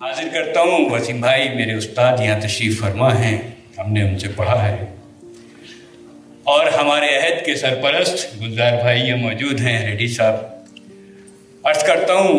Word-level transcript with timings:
حاضر 0.00 0.28
کرتا 0.32 0.60
ہوں۔ 0.60 0.90
وسیم 0.90 1.20
بھائی 1.20 1.48
میرے 1.48 1.74
استاد 1.74 2.18
یہاں 2.20 2.40
تشریف 2.40 2.80
فرما 2.80 3.18
ہیں۔ 3.18 3.38
ہم 3.78 3.92
نے 3.92 4.02
ان 4.02 4.18
سے 4.18 4.28
پڑھا 4.36 4.68
ہے۔ 4.68 4.84
اور 6.44 6.66
ہمارے 6.66 7.16
عہد 7.16 7.46
کے 7.46 7.54
سرپرست 7.54 8.40
گلزار 8.40 8.72
بھائی 8.72 9.00
یہ 9.00 9.14
موجود 9.14 9.60
ہیں، 9.60 9.86
ریڈی 9.86 10.08
صاحب۔ 10.08 10.36
عرض 11.64 11.82
کرتا 11.82 12.14
ہوں 12.14 12.38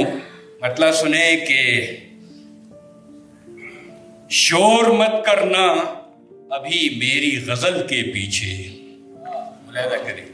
مطلب 0.62 0.92
سنیں 0.92 1.38
کہ 1.38 1.92
شور 4.30 4.84
مت 4.84 5.26
کرنا 5.26 5.96
ابھی 6.50 6.90
میری 6.98 7.40
غزل 7.48 7.88
کے 7.88 8.04
پیچھے۔ 8.14 8.64
کریں 10.06 10.26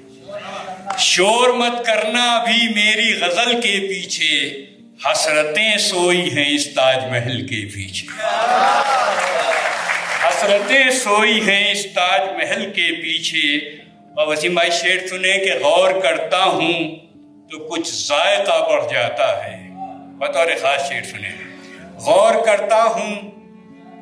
شور 0.97 1.49
مت 1.49 1.85
کرنا 1.85 2.35
ابھی 2.35 2.73
میری 2.75 3.13
غزل 3.13 3.61
کے 3.61 3.87
پیچھے۔ 3.87 4.65
حسرتیں 5.01 5.77
سوئی 5.77 6.38
ہیں 6.38 6.55
اس 6.55 6.73
تاج 6.73 7.05
محل 7.11 7.47
کے 7.47 7.65
پیچھے 7.73 8.07
حسرتیں 10.27 10.89
سوئی 10.89 11.49
ہیں 11.49 11.71
اس 11.71 11.85
تاج 11.95 12.21
محل 12.38 12.65
کے 12.65 13.01
پیچھے۔ 13.01 13.57
اور 14.17 14.27
وسیم 14.27 14.53
بھائی 14.53 14.71
شعر 14.71 15.07
سنیں 15.07 15.37
کہ 15.37 15.53
غور 15.61 15.91
کرتا 16.01 16.43
ہوں 16.43 16.95
تو 17.51 17.70
کچھ 17.70 17.89
ذائقہ 17.93 18.70
بڑھ 18.70 18.84
جاتا 18.93 19.45
ہے۔ 19.45 19.57
بطور 20.20 20.48
خاص 20.61 20.89
شعر 20.89 21.03
سنیں۔ 21.03 21.31
غور 21.93 22.45
کرتا 22.45 22.84
ہوں 22.84 23.31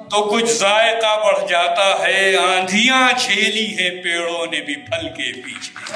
تو 0.10 0.30
کچھ 0.30 0.52
ذائقہ 0.52 1.24
بڑھ 1.26 1.50
جاتا 1.50 2.08
ہے۔ 2.08 2.36
آندھیاں 2.36 3.20
چھیلی 3.20 3.80
ہے 3.80 3.90
پیڑوں 4.02 4.46
نے 4.52 4.62
بھی 4.62 4.76
پھل 4.76 5.08
کے 5.08 5.42
پیچھے۔ 5.42 5.94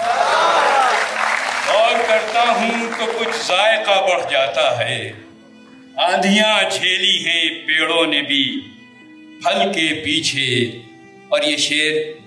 کرتا 2.36 2.52
ہوں 2.52 2.92
تو 3.00 3.12
کچھ 3.20 3.48
ذائقہ 3.48 4.08
بڑھ 4.10 4.32
جاتا 4.32 4.80
ہے۔ 4.80 5.12
آندھیاں 5.96 6.70
چھیلی 6.70 7.28
ہیں، 7.28 7.68
پیڑوں 7.68 8.08
نے 8.08 8.22
بھی 8.22 8.60
پھل 9.44 9.74
کے 9.74 9.94
پیچھے۔ 9.94 10.72
اور 11.28 11.42
یہ 11.44 11.58
شعر 11.58 12.20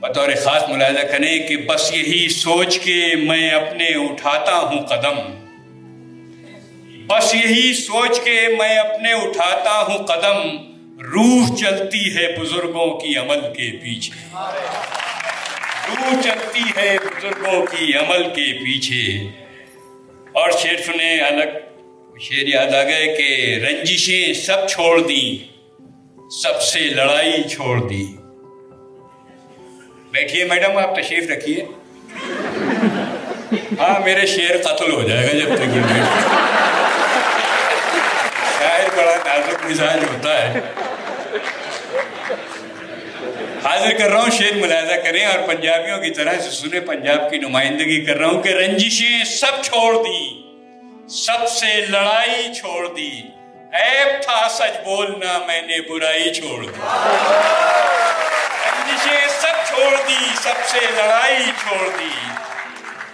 بطور 0.00 0.28
خاص 0.44 0.62
ملاحظہ 0.68 1.06
کریں 1.06 1.48
کہ 1.48 1.56
بس 1.56 1.94
یہی 1.94 2.28
سوچ 2.28 2.78
کے 2.78 3.14
میں 3.16 3.50
اپنے 3.50 3.84
اٹھاتا 3.84 4.58
ہوں 4.58 4.82
قدم۔ 4.82 5.18
بس 7.06 7.34
یہی 7.34 7.72
سوچ 7.72 8.20
کے 8.20 8.48
میں 8.58 8.76
اپنے 8.76 9.12
اٹھاتا 9.12 9.82
ہوں 9.82 9.98
قدم۔ 9.98 10.56
روح 11.02 11.56
چلتی 11.56 12.16
ہے 12.16 12.36
بزرگوں 12.40 13.00
کی 13.00 13.16
عمل 13.16 13.40
کے 13.40 13.76
پیچھے۔ 13.76 14.28
روح 15.88 16.22
چلتی 16.22 16.62
ہے 16.76 16.96
بزرگوں 17.04 17.66
کی 17.66 17.96
عمل 17.96 18.22
کے 18.22 18.52
پیچھے۔ 18.64 19.28
اور 20.32 20.50
شیر 20.50 20.76
سنے 20.86 21.20
الگ 21.20 21.58
شیر 22.20 22.48
یاد 22.48 22.74
آ 22.74 22.82
گئے 22.82 23.14
کہ 23.16 23.58
رنجشیں 23.64 24.32
سب 24.32 24.68
چھوڑ 24.68 25.00
دی، 25.00 25.38
سب 26.42 26.62
سے 26.62 26.80
لڑائی 26.80 27.42
چھوڑ 27.42 27.88
دی۔ 27.88 28.06
بیٹھیے 30.10 30.44
میڈم، 30.44 30.78
آپ 30.78 30.96
تشریف 30.96 31.30
رکھیے۔ 31.30 31.64
ہاں 33.80 34.00
میرے 34.00 34.26
شیر 34.26 34.62
قتل 34.62 34.92
ہو 34.92 35.02
جائے 35.02 35.26
گا 35.26 35.32
جب 35.32 35.56
تک 35.56 35.76
یہ 35.76 36.04
شاید 38.58 38.98
بڑا 38.98 39.16
نازک 39.26 39.64
مزاج 39.64 39.98
ہوتا 40.02 40.54
ہے۔ 40.54 40.60
حاضر 43.64 43.90
کر 43.98 44.10
رہا 44.10 44.20
ہوں 44.20 44.30
شیر 44.30 44.54
ملاحظہ 44.54 44.94
کریں 44.94 45.26
اور 45.26 45.48
پنجابیوں 45.48 45.98
کی 45.98 46.10
طرح 46.10 46.38
سے 46.38 46.50
سنے 46.50 46.80
پنجاب 46.80 47.30
کی 47.30 47.38
نمائندگی 47.38 48.04
کر 48.04 48.16
رہا 48.16 48.26
ہوں 48.26 48.42
کہ 48.42 48.48
رنجشیں 48.48 49.24
سب 49.24 49.64
چھوڑ 49.64 50.02
دی، 50.02 50.42
سب 51.08 51.48
سے 51.48 51.80
لڑائی 51.88 52.54
چھوڑ 52.54 52.94
دی۔ 52.96 53.10
عیب 53.72 54.22
تھا 54.22 54.48
سچ 54.50 54.84
بولنا، 54.84 55.38
میں 55.46 55.62
نے 55.62 55.80
برائی 55.80 56.34
چھوڑ 56.34 56.62
دی۔ 56.62 56.68
رنجشیں 58.66 59.28
سب 59.28 59.68
چھوڑ 59.68 59.96
دی، 60.08 60.34
سب 60.34 60.64
سے 60.66 60.80
لڑائی 60.80 61.44
چھوڑ 61.58 61.88
دی۔ 61.98 62.38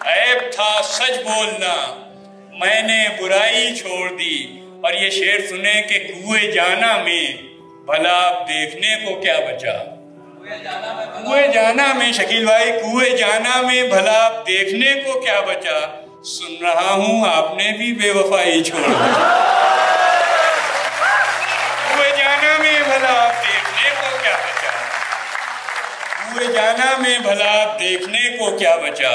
عیب 0.00 0.52
تھا 0.52 0.80
سچ 0.82 1.10
بولنا، 1.10 2.04
میں 2.52 2.82
نے 2.82 3.22
برائی 3.22 3.74
چھوڑ 3.76 4.12
دی۔ 4.18 4.46
اور 4.82 4.92
یہ 4.92 5.10
شعر 5.10 5.46
سنے 5.48 5.82
کہ 5.82 5.98
کوئے 5.98 6.50
جانا 6.52 6.96
میں، 6.96 7.42
بھلا 7.86 8.12
آپ 8.12 8.48
دیکھنے 8.48 8.96
کو 9.04 9.20
کیا 9.20 9.40
بچا۔ 9.40 9.99
کوئے 10.50 11.46
جانا 11.54 11.92
میں 11.94 12.10
شکیل 12.12 12.44
بھائی 12.44 12.70
کوئے 12.72 13.10
جانا 13.16 13.60
میں 13.62 13.82
بھلا 13.88 14.12
آپ 14.20 14.46
دیکھنے 14.46 14.94
کو 15.02 15.20
کیا 15.20 15.40
بچا 15.40 15.78
سن 16.28 16.56
رہا 16.62 16.94
ہوں 16.94 17.26
آپ 17.26 17.54
نے 17.56 17.70
بھی 17.78 17.92
بے 17.92 18.10
وفائی 18.10 18.62
چھوڑ 18.64 18.82
کوئے 21.86 22.10
جانا 22.16 22.56
میں 22.58 22.78
بھلا 22.84 23.12
آپ 23.16 23.44
دیکھنے 23.44 23.90
کو 23.90 24.16
کیا 24.22 24.34
بچا 24.38 24.72
کوئے 26.24 26.52
جانا 26.52 26.90
میں 27.02 27.18
بھلا 27.18 27.52
آپ 27.60 27.78
دیکھنے 27.80 28.28
کو 28.38 28.56
کیا 28.58 28.76
بچا 28.76 29.14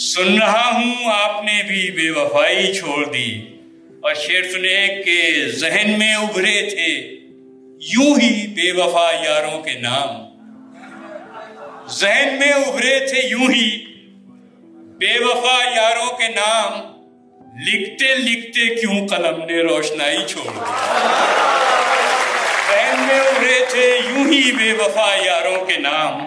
سن 0.00 0.38
رہا 0.38 0.68
ہوں 0.74 1.10
آپ 1.12 1.42
نے 1.44 1.62
بھی 1.68 1.90
بے 1.90 2.10
وفائی 2.10 2.72
چھوڑ 2.74 3.04
دی 3.04 3.30
اور 4.00 4.14
شعر 4.16 4.50
سنے 4.52 4.86
کہ 5.04 5.20
ذہن 5.56 5.98
میں 5.98 6.14
ابھرے 6.14 6.60
تھے 6.70 6.90
یوں 7.80 8.14
ہی 8.16 8.46
بے 8.54 8.70
وفا 8.72 9.08
یاروں 9.22 9.62
کے 9.62 9.78
نام 9.80 10.31
ذہن 11.92 12.36
میں 12.38 12.52
ابھرے 12.52 13.06
تھے 13.06 13.20
یوں 13.28 13.50
ہی۔ 13.52 13.84
بے 14.98 15.24
وفا 15.24 15.58
یاروں 15.76 16.16
کے 16.16 16.28
نام 16.28 16.80
لکھتے 17.66 18.14
لکھتے 18.14 18.74
کیوں 18.74 19.08
قلم 19.08 19.44
نے 19.44 19.62
روشنائی 19.62 20.18
چھوڑ 20.26 20.44
دی؟ 20.44 20.60
ذہن 22.68 23.00
میں 23.06 23.20
ابھرے 23.20 23.64
تھے 23.68 24.00
یوں 24.08 24.32
ہی 24.32 24.52
بے 24.52 24.72
وفا 24.72 25.16
یاروں 25.24 25.64
کے 25.66 25.76
نام 25.76 26.26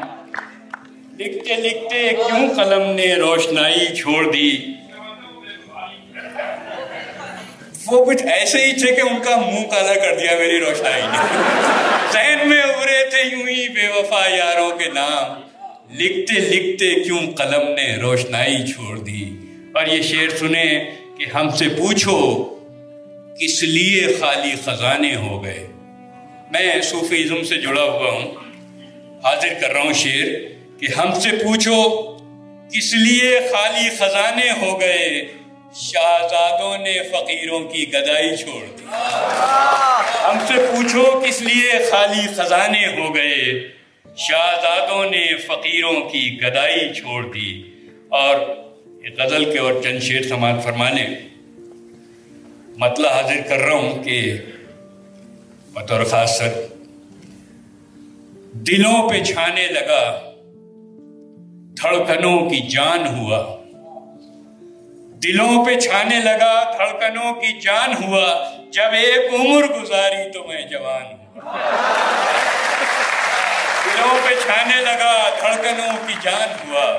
لکھتے 1.20 1.56
لکھتے 1.56 2.10
کیوں 2.10 2.56
قلم 2.56 2.90
نے 2.90 3.14
روشنائی 3.16 3.96
چھوڑ 3.96 4.32
دی؟ 4.32 4.66
وہ 7.86 8.06
کچھ 8.06 8.24
ایسے 8.24 8.66
ہی 8.66 8.72
تھے 8.72 8.96
کہ 8.96 9.02
ان 9.02 9.22
کا 9.22 9.36
منہ 9.36 9.68
کالا 9.68 9.94
کر 9.94 10.16
دیا، 10.20 10.38
میری 10.38 10.60
روشنائی 10.60 11.02
نے۔ 11.02 11.18
ذہن 12.14 12.50
میں 12.50 12.62
ابھرے 12.62 13.06
تھے 13.10 13.22
یوں 13.22 13.48
ہی 13.48 13.70
بے 13.70 13.88
وفا 13.88 14.28
یاروں 14.28 14.72
کے 14.72 14.86
نام 14.86 15.55
لکھتے 15.92 16.40
لکھتے 16.40 17.04
کیوں 17.04 17.20
قلم 17.34 17.68
نے 17.76 17.96
روشنائی 17.96 18.58
چھوڑ 18.72 18.98
دی؟ 18.98 19.24
اور 19.76 19.86
یہ 19.88 20.02
شعر 20.02 20.38
سنے 20.38 20.66
کہ 21.18 21.26
ہم 21.34 21.50
سے 21.50 21.70
پوچھو، 21.70 22.44
کس 23.40 23.64
لیے 23.64 24.08
خالی 24.20 24.52
خزانے 24.66 25.16
ہو 25.16 25.44
گئے؟ 25.44 25.68
میں 26.52 26.82
صوفیزم 26.82 27.44
سے 27.44 27.58
جڑا 27.58 27.84
ہوا 27.84 28.12
ہوں، 28.12 28.32
حاضر 29.24 29.54
کر 29.62 29.74
رہا 29.74 29.82
ہوں 29.82 29.94
شعر 29.94 30.28
کہ 30.80 30.88
ہم 30.98 31.20
سے 31.20 31.30
پوچھو، 31.30 32.02
کس 32.74 32.94
لیے 32.94 33.40
خالی 33.52 33.90
خزانے 33.90 34.52
ہو 34.62 34.80
گئے؟ 34.80 35.26
شہزادوں 35.76 36.78
نے 36.78 36.98
فقیروں 37.12 37.60
کی 37.60 37.90
گدائی 37.94 38.36
چھوڑ 38.36 38.66
دی۔ 38.78 38.84
ہم 40.24 40.38
سے 40.48 40.54
پوچھو، 40.54 41.22
کس 41.28 41.42
لیے 41.42 41.72
خالی 41.92 42.28
خزانے 42.28 42.86
ہو 42.88 43.16
گئے؟ 43.16 43.76
شہزادوں 44.18 45.10
نے 45.10 45.38
فقیروں 45.38 46.10
کی 46.10 46.38
گدائی 46.42 46.94
چھوڑ 46.94 47.34
دی 47.34 47.64
اور 48.10 48.36
غزل 49.18 49.52
کے 49.52 49.60
اور 49.60 49.74
چند 49.84 50.00
شیر 50.00 50.22
سماعت 50.22 50.64
فرمانے۔ 50.64 51.08
مطلب 52.78 53.12
حاضر 53.12 53.42
کر 53.50 53.58
رہا 53.58 53.74
ہوں 53.74 54.04
کہ 54.04 54.38
بطور 55.74 56.04
خاص 56.04 56.38
سر، 56.38 56.66
دلوں 58.54 59.10
پہ 59.10 59.24
چھانے 59.24 59.68
لگا، 59.68 60.32
دھڑکنوں 61.82 62.50
کی 62.50 62.60
جان 62.60 63.08
ہوا۔ 63.08 63.62
دلوں 65.24 65.66
پہ 65.66 65.80
چھانے 65.80 66.20
لگا، 66.20 66.72
دھڑکنوں 66.78 67.34
کی 67.34 67.60
جان 67.62 68.04
ہوا۔ 68.04 68.52
جب 68.72 68.94
ایک 68.94 69.34
عمر 69.34 69.82
گزاری 69.82 70.32
تو 70.32 70.48
میں 70.48 70.62
جوان 70.62 71.04
ہوا 71.04 72.05
دلوں 73.98 74.30
پہ 74.30 74.36
چھانے 74.46 74.82
لگا 74.82 75.30
دھڑکنوں 75.42 76.08
کی 76.08 76.14
جان 76.22 76.70
ہوا۔ 76.70 76.98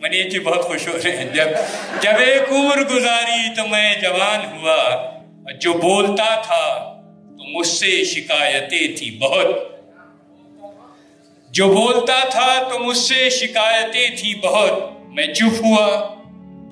منی 0.00 0.24
جی 0.24 0.38
بہت 0.38 0.64
خوش 0.64 0.88
ہو 0.88 0.92
رہے 1.04 1.16
ہیں۔ 1.16 1.24
جب 1.24 1.48
جب 2.00 2.12
ایک 2.18 2.52
عمر 2.52 2.76
گزاری 2.82 3.54
تو 3.54 3.66
میں 3.66 3.94
جوان 4.00 4.58
ہوا۔ 4.58 5.12
جو 5.60 5.72
بولتا 5.72 6.40
تھا 6.40 6.94
تو 7.38 7.58
مجھ 7.58 7.66
سے 7.66 8.04
شکایتیں 8.04 8.96
تھی 8.96 9.18
بہت۔ 9.18 9.46
جو 11.50 11.68
بولتا 11.68 12.28
تھا 12.28 12.68
تو 12.72 12.78
مجھ 12.78 12.98
سے 12.98 13.30
شکایتیں 13.30 14.16
تھی 14.16 14.34
بہت۔ 14.34 14.72
میں 15.06 15.26
چپ 15.26 15.64
ہوا 15.64 16.14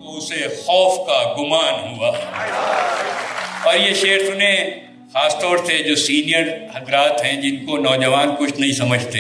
تو 0.01 0.17
اسے 0.17 0.49
خوف 0.49 1.07
کا 1.07 1.35
گمان 1.39 1.97
ہوا۔ 1.97 2.13
اور 3.65 3.75
یہ 3.75 3.95
شعر 3.95 4.19
سنے 4.19 4.71
خاص 5.15 5.39
طور 5.39 5.57
سے 5.57 5.79
جو 5.83 5.97
سینئر 5.97 6.43
حضرات 6.75 7.25
ہیں 7.25 7.41
جن 7.41 7.67
کو 7.67 7.77
نوجوان 7.77 8.37
کچھ 8.37 8.61
نہیں 8.61 8.73
سمجھتے۔ 8.73 9.19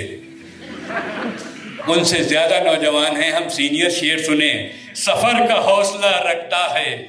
ان 1.86 2.04
سے 2.04 2.22
زیادہ 2.22 2.58
نوجوان 2.64 3.22
ہیں، 3.22 3.30
ہم 3.30 3.48
سینئر 3.48 3.90
شعر 3.90 4.18
سنیں۔ 4.18 4.68
سفر 4.94 5.46
کا 5.48 5.64
حوصلہ 5.64 6.06
رکھتا 6.06 6.74
ہے، 6.74 7.06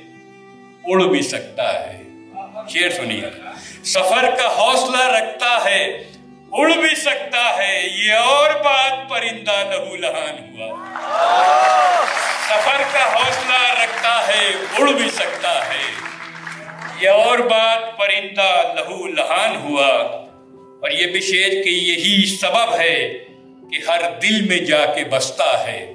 اڑ 0.84 1.04
بھی 1.04 1.22
سکتا 1.22 1.88
ہے۔ 1.88 2.02
شیر 2.70 2.90
سنیے۔ 2.90 3.22
سفر 3.84 4.30
کا 4.38 4.48
حوصلہ 4.58 5.04
رکھتا 5.04 5.66
ہے، 5.66 6.04
اڑ 6.52 6.72
بھی 6.72 6.96
سکتا 6.96 7.58
ہے۔ 7.58 7.88
یہ 8.06 8.14
اور 8.14 8.52
بات 8.52 9.10
پرندہ 9.10 9.64
لہو 9.70 9.96
لہان 9.96 10.56
ہوا۔ 10.56 10.80
سفر 12.50 12.82
کا 12.92 13.14
حوصلہ 13.14 13.84
رکھتا 13.84 14.28
ہے، 14.28 14.52
اڑ 14.78 14.92
بھی 14.92 15.10
سکتا 15.10 15.66
ہے۔ 15.66 16.01
یہ 17.02 17.10
اور 17.10 17.40
بات 17.40 17.98
پرندہ 17.98 18.74
لہو 18.76 19.08
لہان 19.08 19.56
ہوا۔ 19.56 19.88
اور 20.82 20.92
یہ 20.92 21.06
بھی 21.06 21.22
شیر 21.22 21.64
کہ 21.64 21.70
یہی 21.70 22.26
سبب 22.26 22.80
ہے 22.80 23.18
کہ 23.72 23.92
ہر 23.92 24.02
دل 24.22 24.42
میں 24.42 24.58
جا 24.58 24.86
کے 24.86 25.04
بستا 25.04 25.68
ہے۔ 25.68 25.94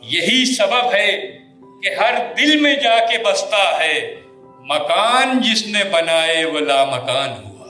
یہی 0.00 0.54
سبب 0.54 0.94
ہے 0.94 1.38
کہ 1.82 1.94
ہر 2.00 2.14
دل 2.38 2.60
میں 2.60 2.74
جا 2.74 2.98
کے 2.98 3.18
بستا 3.18 3.78
ہے۔ 3.80 4.14
مکان 4.60 5.40
جس 5.40 5.66
نے 5.66 5.84
بنائے 5.84 6.44
وہ 6.44 6.60
لا 6.60 6.84
مکان 6.84 7.44
ہوا۔ 7.44 7.68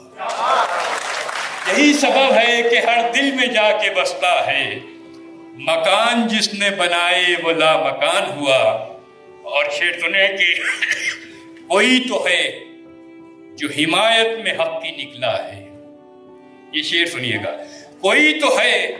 یہی 1.67 1.93
سبب 1.93 2.33
ہے 2.35 2.63
کہ 2.63 2.79
ہر 2.79 3.11
دل 3.11 3.31
میں 3.31 3.47
جا 3.47 3.73
کے 3.73 3.91
بستا 3.91 4.47
ہے۔ 4.47 4.79
مکان 5.59 6.29
جس 6.29 6.55
نے 6.55 6.71
بنائے 6.71 7.25
وہ 7.43 7.53
لا 7.53 7.77
مکان 7.77 8.39
ہوا۔ 8.39 8.89
اور 9.43 9.65
شیر 9.71 9.93
سنے 10.01 10.29
کہ 10.29 10.61
کوئی 11.73 12.05
تو 12.09 12.27
ہے 12.27 12.59
جو 13.57 13.69
حمایت 13.79 14.39
میں 14.39 14.53
حق 14.53 14.83
کی 14.83 15.05
نکلا 15.05 15.45
ہے۔ 15.45 15.69
یہ 16.73 16.83
شیر 16.83 17.07
سنیے 17.07 17.37
گا۔ 17.45 17.57
کوئی 18.01 18.41
تو 18.41 18.61
ہے 18.61 18.97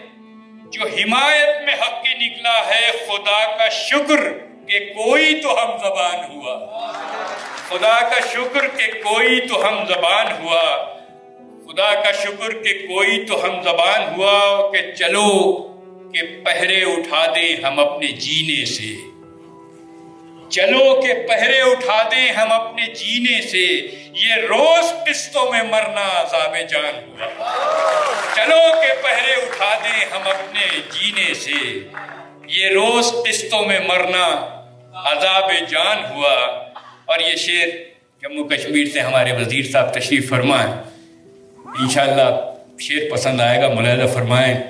جو 0.73 0.81
حمایت 0.87 1.65
میں 1.65 1.75
حق 1.75 2.05
کی 2.05 2.27
نکلا 2.27 2.67
ہے۔ 2.67 2.91
خدا 3.07 3.57
کا 3.57 3.69
شکر 3.69 4.39
کہ 4.67 4.79
کوئی 4.79 5.41
تو 5.41 5.51
ہم 5.51 5.79
زبان 5.79 6.31
ہوا۔ 6.31 6.59
خدا 7.69 8.09
کا 8.09 8.21
شکر 8.21 8.69
کہ 8.69 9.03
کوئی 9.03 9.41
تو 9.41 9.69
ہم 9.69 9.85
زبان 9.89 10.27
ہوا۔ 10.43 10.95
خدا 11.65 11.95
کا 11.95 12.13
شکر 12.13 12.51
کہ 12.51 12.87
کوئی 12.87 13.25
تو 13.25 13.45
ہم 13.45 13.63
زبان 13.63 14.15
ہوا 14.15 14.71
کہ 14.71 14.93
چلو 14.93 15.53
کہ 16.15 16.45
پہرے 16.45 16.83
اٹھا 16.83 17.27
دیں 17.35 17.65
ہم 17.65 17.79
اپنے 17.79 18.07
جینے 18.07 18.65
سے۔ 18.65 19.12
چلو 20.53 21.01
کہ 21.01 21.15
پہرے 21.15 21.61
اٹھا 21.61 22.03
دیں 22.03 22.33
ہم 22.33 22.53
اپنے 22.53 22.87
جینے 22.87 23.43
سے۔ 23.43 23.89
یہ 24.15 24.35
روز 24.35 25.09
قسطوں 25.09 25.53
میں 25.53 25.63
مرنا 25.63 26.21
عذاب 26.21 26.57
جان۔ 26.71 26.95
ہوا 27.09 27.29
چلو 28.37 28.81
کہ 28.81 29.03
پہرے 29.03 29.33
اٹھا 29.33 29.75
دیں 29.75 30.05
ہم 30.05 30.21
اپنے 30.25 30.79
جینے 30.93 31.35
سے۔ 31.35 31.79
یہ 32.47 32.69
روز 32.69 33.15
قسطوں 33.29 33.67
میں 33.67 33.81
مرنا 33.81 34.27
عذاب 34.95 35.51
جان 35.71 36.13
ہوا۔ 36.13 36.33
اور 37.05 37.21
یہ 37.21 37.37
شعر 37.37 37.69
جموں 38.23 38.49
کشمیر 38.49 38.85
سے 38.93 39.01
ہمارے 39.01 39.33
وزیر 39.33 39.65
صاحب 39.73 39.95
تشریف 39.95 40.29
فرمائیں۔ 40.29 40.73
انشاءاللہ 41.81 42.55
شعر 42.81 43.11
پسند 43.11 43.41
آئے 43.41 43.63
گا 43.63 43.69
ملاحظہ 43.69 44.15
فرمائیں 44.15 44.63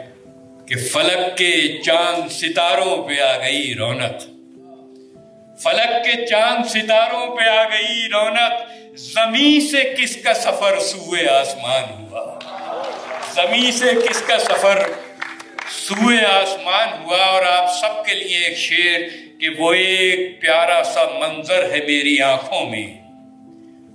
کہ 0.68 0.76
فلک 0.76 1.38
کے 1.38 1.82
چاند 1.82 2.32
ستاروں 2.32 3.08
پہ 3.08 3.20
آ 3.20 3.38
گئی 3.38 3.74
رونق۔ 3.78 4.31
فلک 5.62 6.04
کے 6.04 6.26
چاند 6.26 6.64
ستاروں 6.66 7.36
پہ 7.36 7.42
آ 7.42 7.64
گئی 7.64 8.08
رونق۔ 8.12 8.52
زمین 8.94 9.60
سے 9.60 9.94
کس 9.98 10.16
کا 10.16 10.34
سفر 10.34 10.80
سوئے 10.80 11.28
آسمان 11.28 11.82
ہوا؟ 12.02 12.38
زمین 13.34 13.72
سے 13.72 13.86
کس 14.08 14.22
کا 14.22 14.38
سفر 14.38 14.78
سوئے 15.70 16.24
آسمان 16.24 17.02
ہوا؟ 17.02 17.16
اور 17.16 17.42
آپ 17.44 17.74
سب 17.80 18.04
کے 18.04 18.14
لیے 18.14 18.38
ایک 18.38 18.58
شعر 18.58 19.00
کہ 19.40 19.48
وہ 19.58 19.72
ایک 19.72 20.40
پیارا 20.40 20.82
سا 20.84 21.04
منظر 21.18 21.62
ہے 21.64 21.78
میری 21.78 22.20
آنکھوں 22.20 22.66
میں۔ 22.66 22.86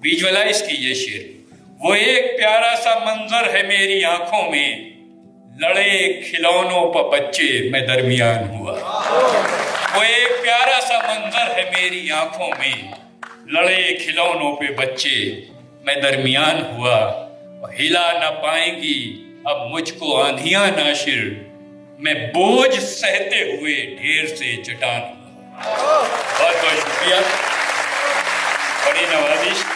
ویجولائز 0.04 0.62
کیجیے 0.62 0.94
شعر۔ 0.94 1.54
وہ 1.80 1.96
ایک 1.96 2.38
پیارا 2.38 2.76
سا 2.84 3.00
منظر 3.00 3.54
ہے 3.54 3.64
میری 3.64 4.04
آنکھوں 4.04 4.52
میں۔ 4.52 4.76
لڑے 5.60 6.14
کھلونوں 6.14 6.94
پر 6.94 7.04
بچے 7.04 7.70
میں 7.72 7.80
درمیان 7.80 8.50
ہوا۔ 8.50 8.74
وہ 9.96 10.04
ایک 10.04 10.44
پیارا 10.44 10.80
سا 10.82 10.98
منظر 10.98 11.57
ہے 11.57 11.57
میری 11.82 12.12
آنکھوں 12.12 12.48
میں 12.48 12.92
لڑے 13.46 13.96
کھلونوں 14.06 14.56
پہ 14.56 14.66
بچے 14.66 15.42
میں 15.86 15.96
درمیان 15.96 16.66
ہوا 16.66 17.28
ہلا 17.80 18.12
نہ 18.14 18.42
پائیں 18.42 18.82
گی، 18.82 19.24
اب 19.46 19.68
مجھ 19.68 19.94
کو 19.94 20.24
آندھیاں 20.24 20.68
ناشر، 20.68 21.30
میں 22.00 22.14
بوجھ 22.14 22.80
سہتے 22.80 23.42
ہوئے 23.42 23.96
ڈھیر 24.02 24.36
سے 24.36 24.64
چٹان 24.64 25.02
ہوا۔ 25.02 26.04
بہت 26.40 26.66
بہت 26.66 26.78
شکریہ۔ 26.82 27.16
بڑی 28.86 29.06
نوازش۔ 29.12 29.67